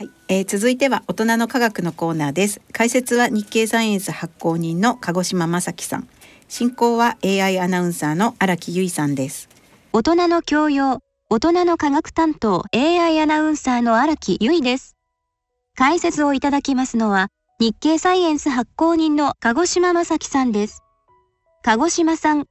[0.00, 2.62] はい、えー、続いては大人の科学のコーナーです。
[2.72, 6.08] 解説は日経サイエンス発行人の鹿児島正樹さん。
[6.48, 9.50] 進行は AI アナウンサーの荒木由衣さんです。
[9.92, 14.96] 大人の教養大人の科学担当 AI アナウンサーの荒木由衣です。
[15.76, 17.28] 解説をいただきますのは
[17.58, 20.82] 日経サイエンス発行人の鹿児島正樹さんです。
[21.62, 22.46] 鹿児島さん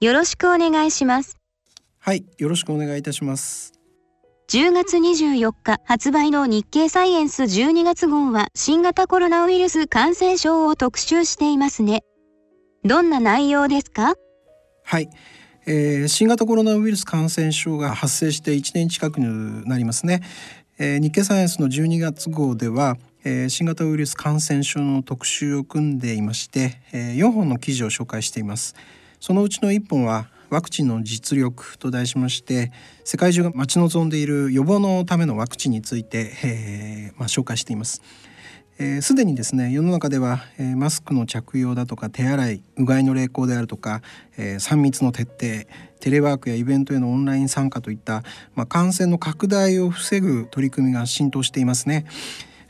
[0.00, 1.36] よろしくお願いします。
[2.00, 3.73] はいよろしくお願いいたします
[4.54, 12.04] 10月24日発売の日経サイエンス12月号は新型コロナウイルス感染症を特集していますね。
[12.84, 14.14] どんな内容ですか？
[14.84, 15.10] はい、
[15.66, 20.22] えー、新型コロナウイルス感染症が発生して1年近くになりますね。
[20.78, 28.76] えー、日経サイエンスの12月号では、えー、新型ウイルス感染症の特集を組んでいまして、えー、4本の記事を紹介しています。
[29.18, 32.72] そのうちの1本はワクチンの実力と題しまして
[33.04, 37.94] 世界中が待ち望んでいる予防のためのワクチンについて、えー、まあ、紹介しています。
[37.94, 38.02] す、
[38.78, 44.02] えー、で、にですね世の中では、えー、マスクの着用だとか手洗いうがいの励行であるとか、
[44.36, 45.68] えー、3密の徹底
[46.00, 48.22] テレワークやイベントへのオンライン参加といった、
[48.54, 52.04] まあ、感染の拡大を防ぐ取り組みが浸透していますね。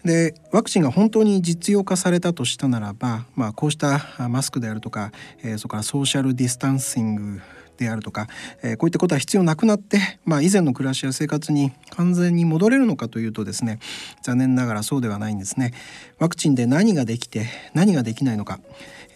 [0.05, 7.41] でワクチンが本当に実用化されたとしたならば、まあ、こうしたマスクであるとか、えー、それからソーシャルディスタンシング
[7.77, 8.29] であるとか、
[8.63, 13.79] えー、こういったことは必要なくなって、まあ、以前の暮らしや生活に完全に戻れるのかというとですね
[14.23, 15.73] 残念ながらそうではないんですね。
[16.19, 18.61] ワクチンで何ができて何ができないのか、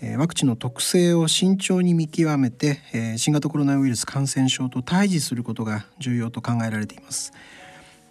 [0.00, 7.33] えー、ワクチンの特性を慎重に見極めて、えー、新型コロナウイルス感染症と対峙することが重要と考えられています。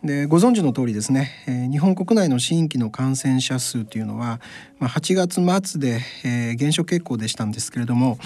[0.03, 4.39] でご存知の通りですね、えー、日本国内の新規の感染者数というのは、
[4.78, 8.20] まあ、8月末で、えー、減少傾向でしたんですけれども、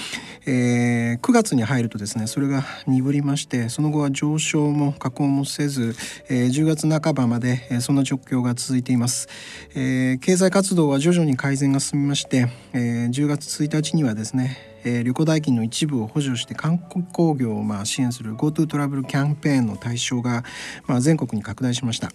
[0.45, 5.95] えー、9月に入るとですねそれが鈍りましてその後は上昇も下降もせず、
[6.29, 9.29] えー、10月半ばまで、えー、そんな状況が続いています、
[9.73, 20.43] えー、経済活動は徐々に改善が進みまして、えー、10月1日にはですねえー、旅行代金の一部を補助して観光業をまあ支援する GoTo トラベルキャンペーンの対象が
[20.85, 22.11] まあ全国に拡大しました。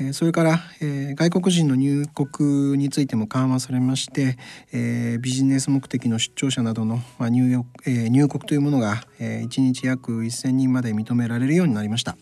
[0.00, 4.38] えそれから、えー、外国人の入国についても緩和されまして、
[4.72, 7.50] えー、ビジネス目的の出張者などの、まあ、入
[7.86, 12.16] えー、入国というものが、えー、1日約1,000人まで認められるようになりました。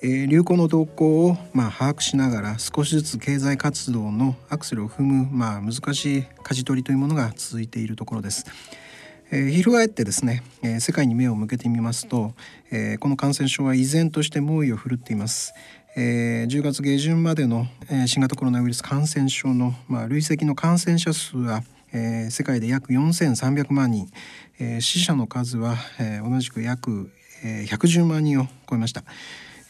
[0.00, 8.46] えー、流行の動向を、まあ、把握しながら少しずつ経済活動のアクセルを踏む、まあ、難しい舵取りというものが続いているところです。
[9.30, 12.32] えー、翻ってですね、えー、世界に目を向けてみますと、
[12.70, 15.52] えー、この感染症は依然として猛威を振るっています。
[15.96, 21.62] えー、10月下旬までの、えー、新型コロナウイルス感染症の、まあ、累積の感染者数は、
[21.92, 24.10] えー、世界で約4300万人、
[24.58, 27.10] えー、死者の数は、えー、同じく約、
[27.44, 29.04] えー、110万人を超えました。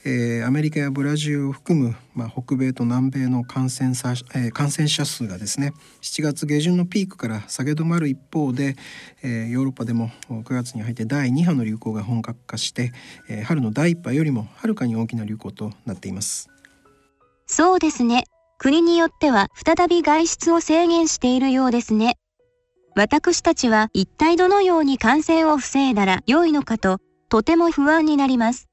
[0.04, 5.72] えー、アメリカやブラジルを含む、まあ、北米と南米の感染者,、えー、感染者数がですね
[6.02, 8.76] 7月下旬のピークから下げ止まる一方で、
[9.22, 12.92] えー、ヨーロッパでも9月に入って第2波の流行が本格化して、
[13.28, 16.48] えー、春の第1波よりもはるかに大きな流行となっています。
[17.46, 18.24] そうですね。
[18.58, 22.18] 国によっては再び外出を制限しているようですね。
[22.94, 26.98] 私たちは一体どのように感染を防いだら良いのかと
[27.28, 28.67] とても不安になります。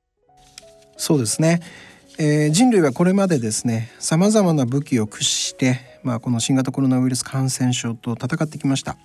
[0.98, 1.62] そうですね、
[2.18, 8.98] えー、人類はこれまでですねさまざまな武器を駆使して、まあ、この新型コロナウイルス感染症と戦ってきました。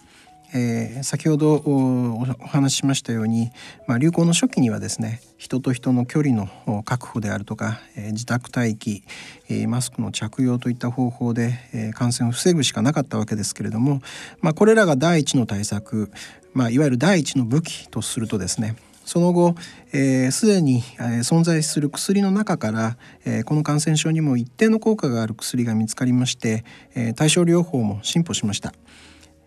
[0.52, 3.52] えー、先ほどお話ししましたように、
[3.86, 9.04] まあ、流行の初期にはですね人と人の距離の確保であるとか、えー、自宅待機、
[9.48, 14.02] えー、マスクの着用といった方法で、え感染を防ぐしかなかったわけですけれども、
[14.40, 16.10] まあ、これらが第一の対策、
[16.52, 18.74] まあ、いわゆる第一の武器とするとですね
[19.10, 19.56] その後
[19.90, 28.72] すで、えー、に、えー、存在する薬の中から、えー、この感染症にも一定の効果がある薬が見つかりまして、えー、対症療法も進歩しました。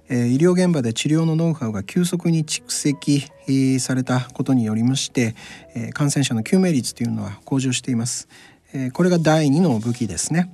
[0.09, 5.33] えー、医療現場で治療のノウハウが急速に蓄積、えー、されたことによりまして、
[5.75, 8.27] えー、感染者の救命率というのは向上しています。
[8.73, 10.53] えー、これが第2の武器ですね。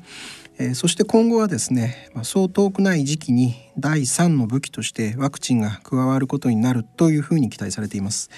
[0.61, 8.29] えそして今後はですね、まあ、そう遠くない時期に第3の武器としてワクチンが加わることになるというふうに期待されています。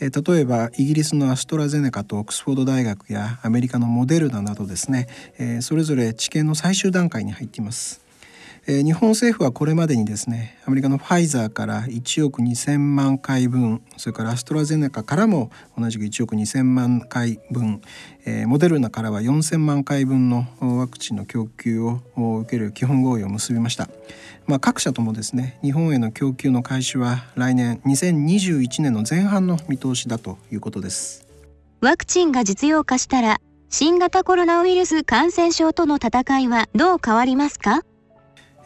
[0.00, 5.08] え例えばイギリスのアストラゼネカとオックスフォード大学やアメリカのモデルナなどですね、
[5.38, 8.07] えそれぞれ治験の最終段階に入っています。
[8.70, 17.80] え日本政府はこれまでにですねアメリカのファイザーから1億2,000万回分それからアストラゼネカからも同じく1億2,000万回分、
[18.26, 23.88] えモデルナからは4,000万回分のワクチンの供給を受ける基本合意を結びました。
[24.46, 31.26] まあ、各社ともですね日本への供給の開始は来年2021年の前半の見通しだということです
[31.82, 37.82] ワクチンが実用化したら新型コロナウイルス感染症との戦いはどう変わりますか？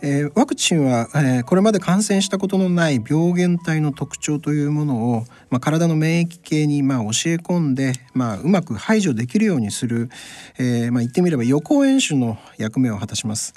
[0.05, 10.11] えー、ワクチンは、えー、これまで感染したことのない病原体の特徴というものを、まあ、体の免疫系に、まあ、教え込んで、まあ、うまく排除できるようにする、
[10.59, 13.55] えーまあ、言ってみれば予行演習の役目を果たします。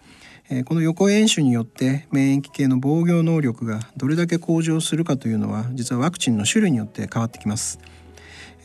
[0.52, 7.80] え、この予行演習によって免疫系の防御能力がどれだけ向上するかというのは実はワクチンの種類によって変わってきます。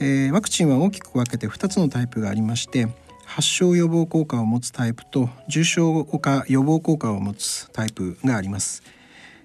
[0.00, 2.88] え、ワクチンは大きく分けて2つのタイプがありまして
[3.30, 8.82] 発症予防効果を持つタイプと重症化予防効果を持つタイプがあります。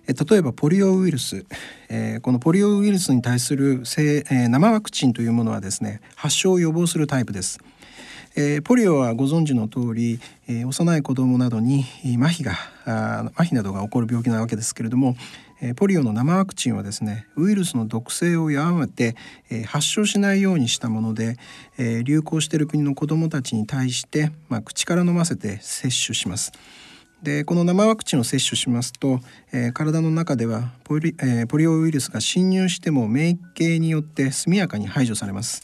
[0.07, 1.45] 例えばポリオウイルス、
[1.87, 7.59] えー、このポリオウイルスに対する、えー、生ワクチンというものはですね発症を予防するタイプです。
[8.35, 11.85] えー、ポリオはご存知の通り、えー、幼い子どもなどに
[12.19, 12.53] 麻痺が
[12.85, 15.15] あ麻痺などが起こる病気なわけですけれども、
[15.61, 19.15] えー、ポリオの生ワクチンはですねウイルスの毒性を弱めて、
[19.49, 21.37] えー、発症しないようにしたもので、
[21.77, 26.51] えー、流行している国の子どもたちに対して、まあ、口から飲ませて接種します。
[27.23, 29.19] でこの生ワクチンを接種しますと、
[29.51, 35.63] えー、体の中ではポリ,、えー、ポリオウイルスが侵入しても免疫系によって速やかに排除されます。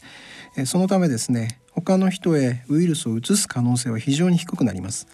[0.56, 5.06] えー、そのためですね他の人へウイルスを移す可能性は非常に低くなります。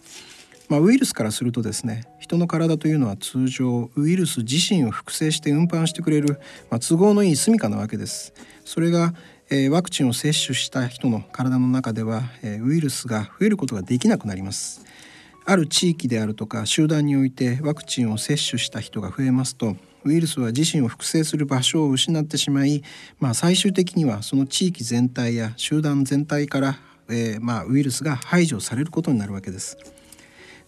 [0.69, 8.35] まあ、ウイルスからするとですね人の体というのは通常ウイルス自身を複製して運搬してくれる、まあ、都合のいい住処なわけです。
[8.65, 9.15] それが、
[9.51, 14.85] えー、ワクチンを接種した人の体の中では、えー、ウイルスが増えることができなくなります。
[15.47, 22.83] ある地域であるとか集団においてワクチンを接種した人が増えますとウイルスは自身を複製する場所を失ってしまい、
[23.19, 26.79] まあ、最終的にはその地域全体や集団全体から、
[27.09, 29.79] えー、まあ、ウイルスが排除されることになるわけです。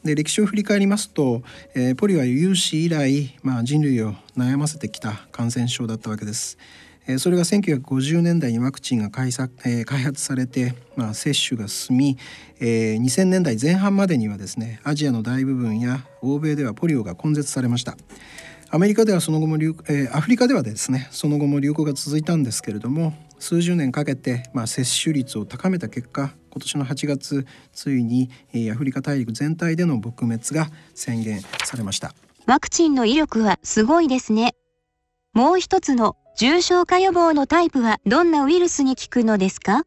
[0.05, 1.43] で歴史を振り返りますと、
[1.75, 6.57] えー、ポリは有史以来、まあ、人類を悩ませてきた感染症だったわけです。
[7.07, 12.19] えー、それが1950年代にワクチンが開発,、えー、開発されて、まあ、接種が進み、
[12.61, 17.97] えー、2000年代前半までにはですねアジアの大部分や欧米ではポリオが根絶されました。
[18.73, 32.15] アメリカではその後も流、えー、アフリカではですねその後も流行が続いたんですけれども数十年かけて、まあ、接種率を高めた結果今年の8月ついに、えー、アフリカ大陸全体での撲滅が宣言されました。
[32.47, 34.55] ワクチンの威力はすごいですね。
[35.33, 39.85] もう一つの重症化予防のタイプはどんなウイルスに効くのですか？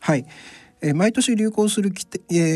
[0.00, 0.26] はい。
[0.94, 2.06] 毎年流行する季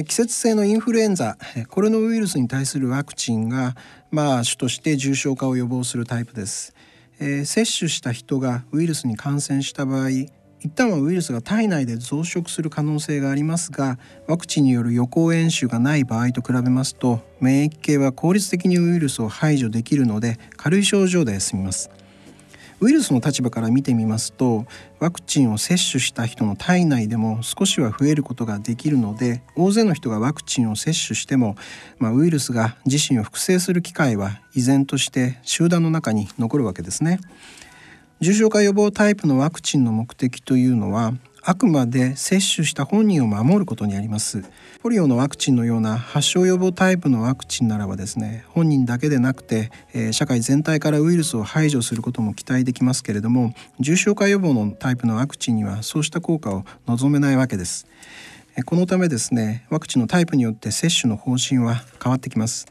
[0.08, 1.36] 節性のインフルエンザ
[1.68, 3.74] コロナウイルスに対するワクチンが、
[4.12, 6.74] まあ、主として重症化を予防するタイプです。
[7.18, 13.98] 接種した人がウイルスに感染した場合一旦はウイルスが体内で増殖する可能性がありますが
[14.28, 21.90] ワクチンによる予行演習がない場合と比べますと免疫系は効率的にウイルスを排除できるので軽い症状で済みます。
[22.82, 24.66] ウイルスの立場から見てみますと
[24.98, 31.54] ワクチンを接種した人の体内でも少しは増えることができるので大勢の人がワクチンを接種しても、
[32.00, 37.20] まあ、ウイルスが自身を複製する機会は依然として集団の中に残るわけですね。
[38.18, 44.44] 重症化予防タイプのワクチンの目的というのはあくまで接種した本人を守ることにあります。
[44.80, 57.88] ポリオのワクチンのような発症予防タイプのワクチンならばですね本人だけでなくて、えー、社会全体からウイルスを排除することも期待できますけれども重症化予防のタイプのワクチンにはそうした効果を望めないわけです。
[58.64, 62.66] このためですねワクチンのタイプによって接種の方針は変わってきます。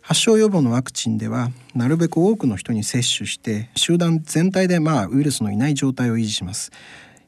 [0.00, 6.72] 発症予防のワクチンではなるべく多くの人に接種して集団全体でまあウイルスのいない状態を維持します。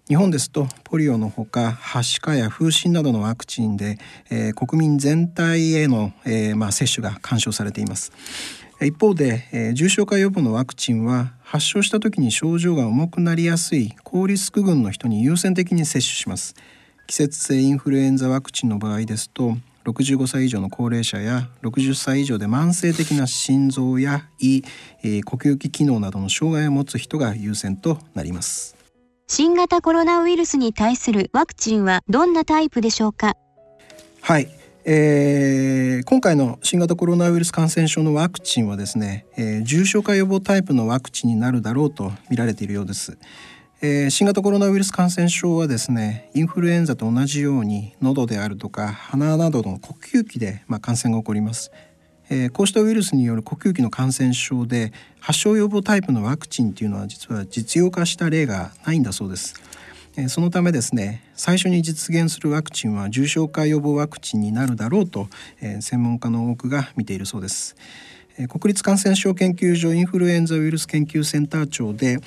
[0.07, 3.97] 日本ですとポリオのほかはしかや風疹などのワクチンで、
[4.31, 8.13] えー、国民全体への、えーまあ、接種が勧奨されています。
[8.83, 16.55] 一方で、えー、重症化予防のワクチンは発症した時に症状が重くなりやすい高リスク群の人に優先的に接種します。
[17.07, 19.57] 季節性インフルエンザワクチンの場合ですと
[19.87, 24.63] 65歳以上の高齢者や60歳以上で慢性的な心臓や胃、
[25.03, 28.84] えー、呼吸器機能などの障害を持つ人が優先となります。
[29.27, 33.37] 新型コロナウイルスに対するワクチンはどんなタイプでしょうか？
[34.21, 34.49] はい、
[34.85, 43.17] えー、今回の新型コロナウイルス感染症のワクチンはですね、えー、重症化予防タイプのワクチンになるだろうと見られているようです。
[43.81, 51.73] えー、新型コロナウイルス感染症はですねインフルエンザと同じように喉であるとか鼻などの呼吸器で、まあ、感染が起こります。
[52.31, 59.55] えー、こうしたウイルスによる呼吸器の感染症で発症予防タイプのワクチンっていうのは実は実用化した例がないんだそうです。
[60.17, 65.29] えー、そのためですね最初に実現するワクチンは重症化予防ワクチンになるだろうと、
[65.61, 67.77] えー、専門家の多くが見ているそうです。
[68.49, 72.19] 国立感染症研究所インフルエンザウイルス研究センター長で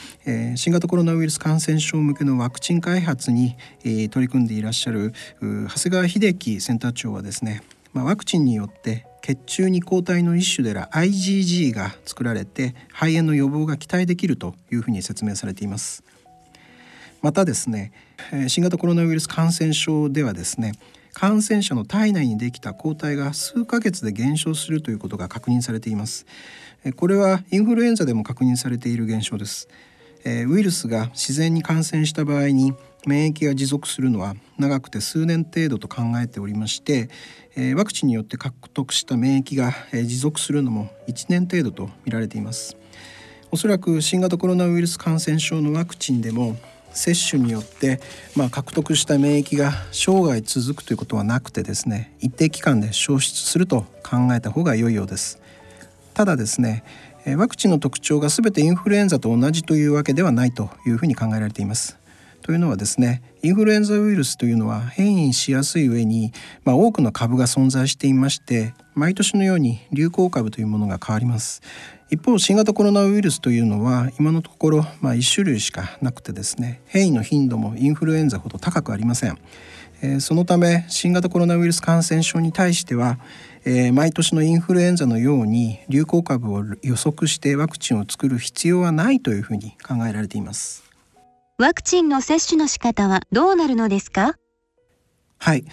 [0.55, 7.61] 新型コロナウイルス感染症向けのワクチン開発に取り組んでいらっしゃる長谷川秀樹センター長はですね
[7.93, 16.01] ワクチンによって血中に抗体の一種である IgG が作られて肺炎の予防が期待できるというふうに説明されています。
[17.21, 17.91] またですね
[18.47, 20.71] 新型コロナウイルス感染症ではですね
[21.13, 26.25] 感染者の体内にできた抗体が数ヶ月で減少するということが確認されています。
[26.95, 29.67] これはインフルエンザでも確認されている現象です。
[30.23, 32.73] ウイルスが自然に感染した場合に
[33.05, 37.09] 免疫が持続するのは長くて数年程度と考えておりまして
[37.75, 42.77] ワクチンによって獲得した免疫が持続するのも1年程度と見られています。
[43.49, 46.55] おそらく新型コロナウイルス感染症のワクチンでも
[46.91, 47.99] 接種によって、
[48.35, 55.41] まあ、獲得した免疫が生涯続くということはなくてですね一定期間で消失すると考えた方が良いようです。
[56.13, 56.83] ただですね
[57.25, 61.97] ワクチンの特徴が全てインフルエンザと同じというわけではないというふうに考えられています。
[62.41, 66.31] というのはですねインフルエンザウイルスというのは変異しやすい上に、
[66.63, 71.61] まあ、多くの株が存在していまして毎年のように流行株というものが変わります。
[72.09, 79.37] 一方新型コロナウイルスというのは今のところ、まあ、1種類しかなくてですね変異の頻度もインフルエンザほど高くありません、
[80.01, 83.19] えー、そのため新型コロナウイルス感染症に対しては、
[83.65, 90.86] えー、毎年のインフルエンザのように流行株を予測してワクチンを作る必要はないというふうに考えられています。
[91.59, 94.35] ワクチンの接種の仕方はどうなるのですか？
[95.39, 95.65] はい。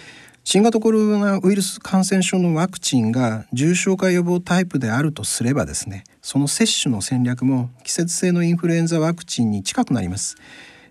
[0.43, 10.37] 新型コロナウイルス感染症のワクチンが重症化予防タイプであるとすればですねその接種の戦略も季節性のインフルエンザワクチンに近くなります。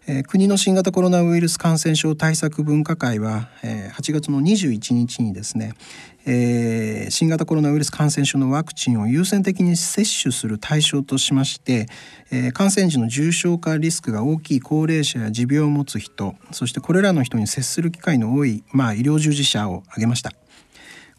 [0.07, 5.73] えー、国の新型コロナウイルス感染症対策分科会は、えー、8月の21日にですね、
[6.27, 11.87] えー、新型コロナウイルス感染症のワクチンを優先的に接種する対象としまして、
[12.31, 20.33] えー、感染時の重症化リスクが大きい高齢者や持病を持つ人そしてこれらの人に接する機会の多い、まあ、医療従事者を挙げました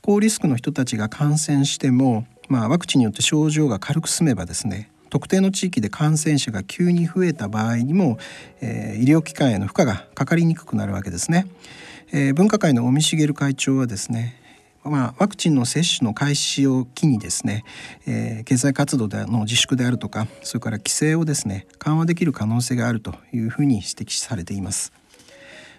[0.01, 8.17] 高リスクの人たちが感染しても、まあ、ワクチンによって症状が軽く済めばですね特定の地域で感染者が急に増えた場合にも、
[8.59, 11.47] えー、医療機関への負荷がかかりにくくなるわけですね。
[12.11, 14.35] えー、分科会の尾身茂会長はですね
[14.85, 17.65] まあ、ワクチンの接種の開始を機にですね、
[18.05, 24.93] えー、経済活動での自粛であるとかそれから規制をですね緩和できる可能性があるというふうに指摘されています。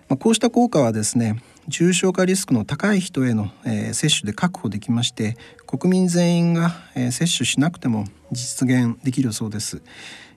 [0.08, 5.36] まあ、こうした効果はですね重症化リスクの高い人への、えー、接種で確保できまして
[5.66, 9.82] 国民全員が、えー、接種しなくても実現できるそうです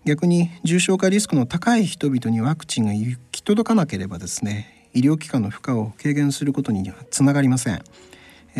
[0.05, 7.83] 逆に重症化リスクの高い人々にワクチンが行き届かなければですね医療機関の負荷を軽減することにはつながりません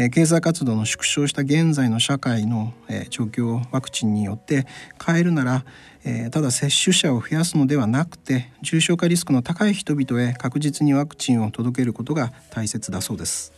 [0.01, 4.65] え経済活動の縮小した現在の社会の、え状況をワクチンによって
[5.05, 5.65] 変えるなら、
[6.05, 13.51] えただ接種者を増やすのではなくて重症化リスクの高い人々へ確実にワクチンを届けることが大切だそうです。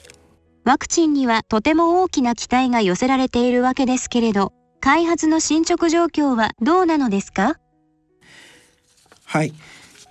[0.64, 7.58] ワクチンにはとても大きな期待が寄せられているわけですけれど開発の進捗状況はどうなのですか？
[9.26, 9.54] はい、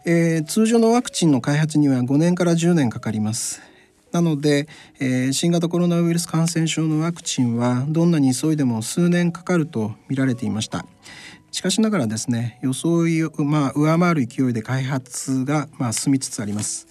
[0.05, 3.61] えー、通常のワクチンの開発には5年から10年かかります
[4.13, 4.67] なので、
[4.99, 10.85] えー、新型コロナウイルス感染症のワクチンはどんなに急いでも数年かかると見られていました。
[11.53, 16.87] しかしながらですね予想を、まあ、上回る勢いで開発が、まあ、進みつつあります、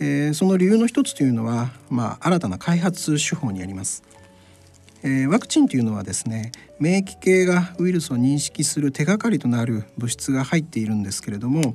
[0.00, 4.02] えー、その理由の一つというのは、まあ、新たな開発手法にあります。
[5.04, 11.74] えー、ワクチンというのはですね免疫系がウイルスを認識する手がかりとなる物質が入っているんですけれども、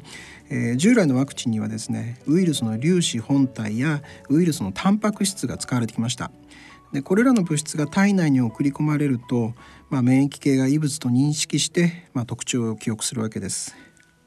[0.53, 6.31] えー、従来のワクチンにはですねウイルスの粒子本体やウイルスのタンパク質が使われてきました。
[6.93, 9.55] でこれらの物質が体内に送り込まれると、
[9.89, 13.75] まあ、免疫系が異物と認識して、まあ、特徴を記憶するわけです。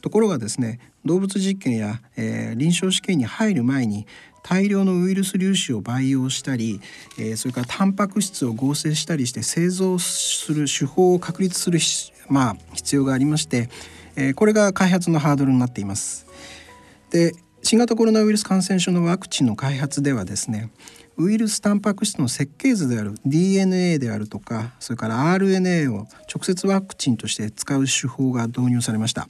[0.02, 4.08] ところがですね動物実験や、えー、臨床試験に入る前に
[4.42, 6.80] 大量のウイルス粒子を培養したり、
[7.20, 11.78] えー、それからタンパク質を合成したりして製造する手法を確立する、
[12.28, 13.68] まあ、必要がありまして、
[14.16, 16.26] えー、これが開発のハードルになっています。
[17.10, 20.70] で新型コロナウイルス感染症のワクチンの開発ではですね
[21.16, 29.28] ウイルスタンパク質の設計図である DNA であるとかそれから RNA を直接ワクチンとして使う手法が導入されました。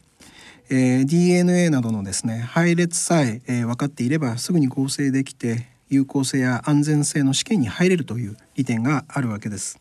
[0.68, 9.78] えー、DNA などのですね配列さええー、分かっていればすぐに合成できて有効性や安全性の試験に入れるという利点があるわけです。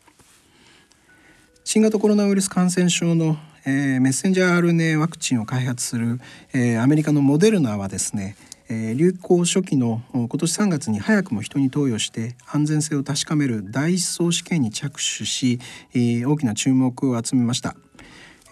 [1.64, 3.36] 新型コロナウイルス感染症の、
[3.68, 6.20] えー、メッセンジャー RNA ワクチンを開発する、
[6.52, 8.36] えー、アメリカのモデルナはですね、
[8.68, 15.58] えー、流行初期の今年3月に早くも人に投与して安全性を確かめる第一層試験に着手し、
[15.94, 17.74] えー、大きな注目を集めました、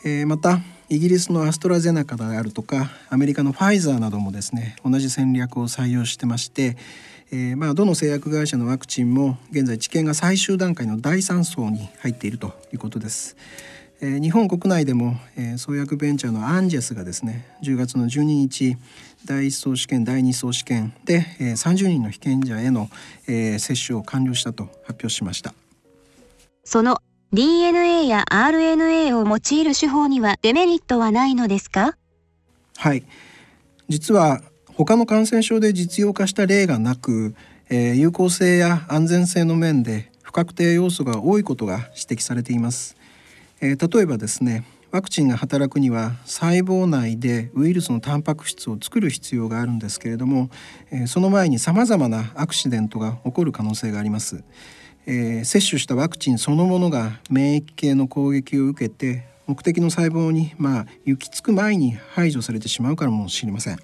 [0.04, 6.76] えー、またイギリスのアストラゼネカであるとかアメリカのファイザーなどもですね同じ戦略を採用してまして、
[7.30, 13.36] えー、まあどの製薬会社のワクチンも現在治験が最終段階の第3層に入っているということです。
[14.00, 18.76] えー、日本国内でも、えー、創薬ベンチャーのアンジェスがですね10月の12日
[19.24, 22.90] 第1層試験第2層試験で、えー、30人の被験者への、
[23.26, 25.54] えー、接種を完了したと発表しました。
[26.64, 26.98] その
[27.32, 31.96] DNA や RNA を用いる手法にはデメリットはないのですか？
[32.76, 33.04] はい。
[33.88, 34.40] 実は
[34.74, 37.34] 他の感染症で実用化した例がなく、
[37.70, 42.96] えー、有効性や安全性の面で不確定要素が多いことが指摘されています
[43.64, 50.50] えー、例えばですねワクチンが働くには細胞内でウイルスのタンパク質を作る必要があるんですけれども、
[50.92, 54.44] えー、その前にさまざまなアクシデントが起こる可能性があります、
[55.06, 63.78] えー、接種したワクチンそのものが免疫系の攻撃を受けて目的の細胞にまあ行き着く前に排除されてしまうかもしれません。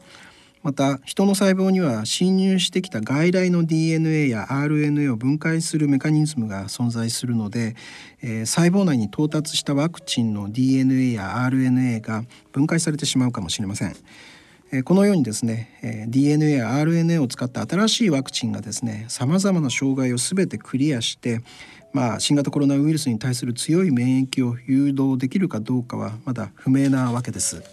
[0.63, 7.77] また人の細胞には侵入してきた外来の DNA や RNA を分解するメカニズムが存在するので、
[8.23, 13.97] えー、細胞内に到達したワクチンの DNA や RNA が分解されてしまうかもしれません。
[14.73, 21.41] え、このようにですね、え、DNA や RNA を使った新しいワクチンがですねさまざまな障害を全てクリアして
[21.93, 27.65] まあ、新型コロナウイルスに対する強い免疫を誘導できるかどうかはまだ不明なわけです。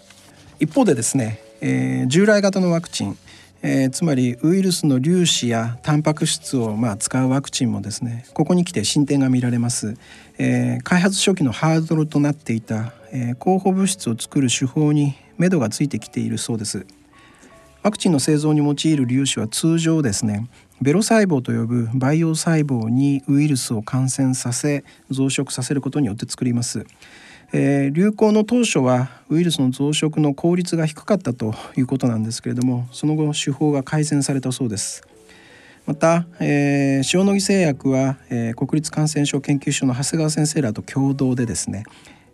[0.58, 3.18] 一方でですねえー、従来型のワクチン、
[3.62, 9.96] えー、つまりウイルスの粒子やタンパク質をまあ使うワクチンもですねここに来て進展が見られます、
[10.38, 16.86] えー、開発初期のハードルとなっていた、えー、候補物質を作る手法に目処がついてきているそうです。
[17.82, 20.48] ワクチンの製造に用いる粒子は通常ですね
[20.82, 26.86] ベロ細胞と呼ぶ培養細胞にウイルスを感染させ増殖させることによって作ります。
[27.52, 35.02] えー、流行の当初はウイルスの増殖の効率が低かったということなんですけれどもその後手法が改善されたそうです。
[35.86, 41.84] また、えー、塩野義製薬は、えー、国立感染症研究所の長谷川先生らと共同でですね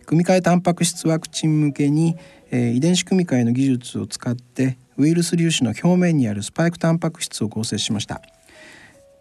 [0.07, 2.17] 組み換えタンパク質ワクチン向けに、
[2.51, 8.23] えー、遺伝子組み換えの技術を使ってウイルス粒子の表面にあるスパイクタンパク質を合成しました、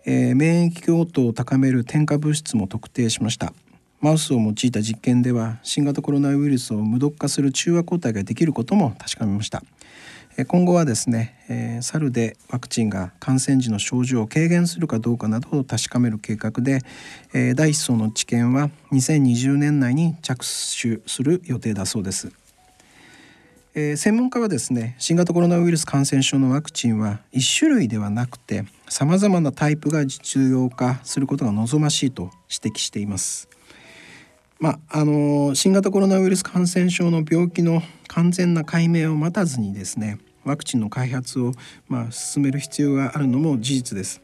[0.08, 3.54] えー、免疫強度を高める添加物質も特定しました。
[4.04, 9.64] マウスを用いた実験では新型コロナウイルスを無毒化する中和抗体ができることも確かめました。
[10.48, 16.82] 今後はですね、えー、猿でワクチンが感染時の症状を軽減するかどうかなどを確かめる計画で、
[17.34, 22.34] えー、第1層の治験は2020年内に着手する予定だそうです、
[23.76, 33.48] えー、専門家はですね新型コロナウイルス感染症のワクチンは1種類ではなくてさまざまなタイプが実用化することが望ましいと指摘しています。
[34.64, 41.52] まあ、あの新型コロナウイルス感染症の病気の完全な解明を待たずにですねワクチンの開発を、
[41.90, 44.22] まあ、進める必要があるのも事実です。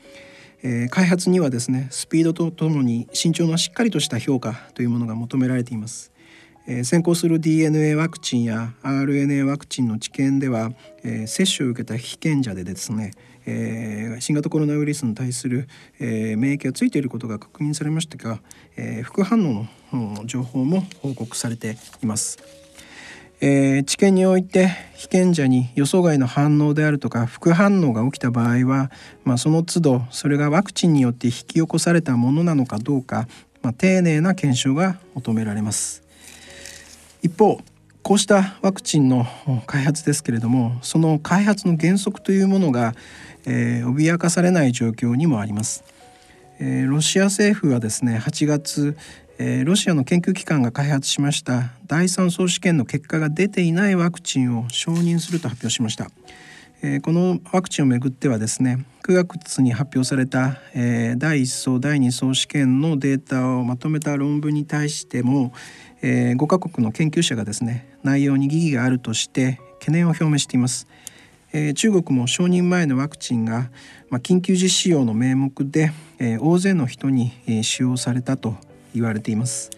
[0.64, 6.14] えー、開発にはですねスピードとともに慎重なしっかりとした評価というものが求められています。
[6.68, 10.72] えー、先行する DNA ワクチンや RNA ワクチンの治験では、
[11.04, 13.12] えー、接種を受けた被験者でですね、
[13.46, 15.68] えー、新型コロナウイルスに対する、
[16.00, 18.40] え、免疫がついていることが確認されましたが、
[18.78, 19.68] え、副反応の
[20.26, 22.38] 情報も報告されています。
[23.42, 28.92] えー、治験において被験者に予想外の反応であるとか副反応が起きた場合は、
[29.24, 33.30] まあ、その都度それがワクチンによって引き起こされたものなのかどうか、
[33.62, 36.04] まあ、丁寧な検証が求められます。
[37.22, 37.62] 一方
[38.02, 39.26] こうしたワクチンの
[39.68, 42.94] 開発ですけれどもその開発の原則というものが、
[43.46, 45.84] えー、脅かされない状況にもあります。
[46.60, 48.98] えー、ロシア政府はですね8月、
[49.42, 56.12] えー、ロシアの研究機関が開発しました第3層試験の結果が出ていないワクチンを承認すると発表しました。
[56.82, 65.54] えー、このワクチンをめぐってはですね9月に発表された、えー、第1層第2層試験のデータをまとめた論文に対しても、
[66.02, 70.86] え、5カ国の研究者がですね内容に疑義があるとして懸念を表明しています。
[71.54, 73.72] え、中国も承認前のワクチンが、
[74.10, 78.56] まあ、緊急実施用の名目で、え、大勢の人に、え、使用されたと
[78.94, 79.72] 言われています。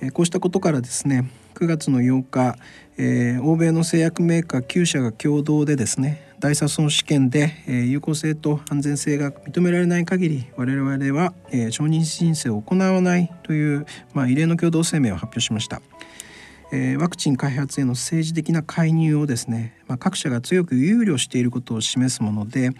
[0.00, 2.56] えこうしたことからですね9月の8日、
[2.98, 15.80] え欧米の製薬メーカー9社が共同でですね第3層試験で、え有効性と安全性が認められない限り我々は、え承認申請を行わないという、まあ、異例の共同声明を発表しました。
[16.74, 22.70] えー、ワクチン開発への政治的な介入をですね、まあ、各社が強く憂慮していることを示すもので、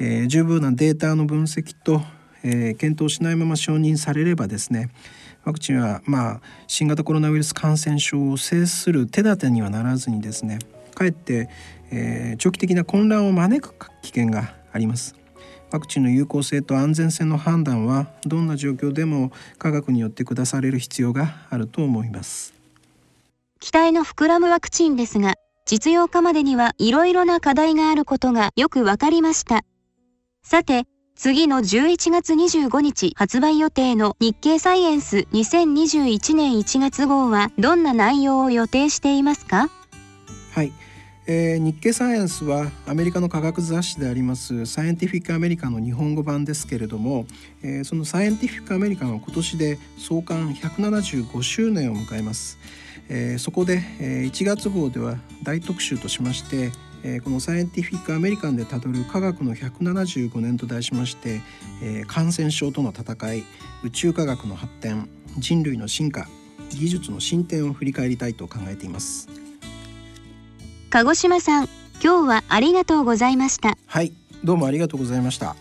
[0.00, 2.02] えー、十分なデータの分析と、
[2.42, 4.90] えー、検討しないまま承認されればですね
[5.44, 10.58] ワクチンはまあ新型コロナウイルス感染症を制する手立てにはならずにですね
[10.94, 11.48] かえって、
[11.90, 15.14] えー、長期的な混乱を招く危険があります。
[15.70, 22.54] ワクチンの有効性と安全性の判断はどんな状況でも科学によって下される必要があると思います。
[23.60, 25.34] 期待の膨らむワクチンですが
[25.66, 29.62] 実用化までにはいろいろな課題があることがよくわかりました。
[30.42, 30.86] さて
[31.18, 39.68] 次の11月25日発売予定の日経サイエンス2021年1月号はどんな内容を予定していますか？
[40.52, 40.72] はい、
[41.26, 47.26] えー、日経サイエンスはアメリカの科学雑誌でありますサイエンティフィックアメリカの日本語版ですけれども、
[47.64, 52.58] えー、そのサイエンティフィックアメリカは今年で創刊175周年を迎えます、
[53.08, 56.70] えー、そこで、え、1月号では大特集としまして
[57.04, 61.40] えこのサイエンティフィック・アメリカンでたどる科学の175年と題しまして、
[61.82, 63.44] え感染症との戦い
[63.84, 65.08] 宇宙科学の発展
[65.38, 66.28] 人類の進化
[66.70, 69.28] 技術の進展を振り返りたいと考えています。
[70.90, 71.68] 鹿児島さん
[72.02, 73.76] 今日はありがとうございました。
[73.86, 74.12] はい
[74.44, 75.56] どうもありがとうございました